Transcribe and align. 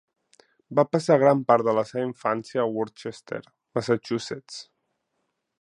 Va 0.79 0.85
passar 0.95 1.17
gran 1.23 1.43
part 1.51 1.67
de 1.67 1.75
la 1.81 1.83
seva 1.91 2.07
infància 2.07 2.63
a 2.65 2.67
Worcester, 2.79 3.43
Massachusetts. 3.81 4.63